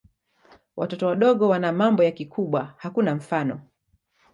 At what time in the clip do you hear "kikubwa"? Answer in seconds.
2.11-2.73